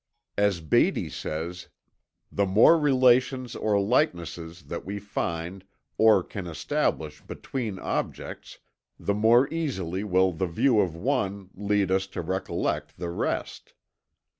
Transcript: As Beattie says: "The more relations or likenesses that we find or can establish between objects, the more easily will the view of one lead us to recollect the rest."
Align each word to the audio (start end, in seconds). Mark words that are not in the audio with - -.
As 0.35 0.61
Beattie 0.61 1.11
says: 1.11 1.67
"The 2.31 2.47
more 2.47 2.75
relations 2.79 3.55
or 3.55 3.79
likenesses 3.79 4.63
that 4.63 4.83
we 4.83 4.97
find 4.97 5.63
or 5.95 6.23
can 6.23 6.47
establish 6.47 7.21
between 7.21 7.77
objects, 7.77 8.57
the 8.99 9.13
more 9.13 9.47
easily 9.53 10.03
will 10.03 10.31
the 10.33 10.47
view 10.47 10.79
of 10.79 10.95
one 10.95 11.51
lead 11.53 11.91
us 11.91 12.07
to 12.17 12.23
recollect 12.23 12.97
the 12.97 13.11
rest." 13.11 13.75